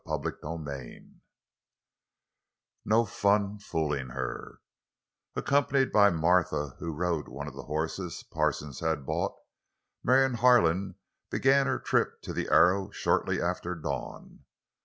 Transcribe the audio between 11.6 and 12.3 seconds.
her trip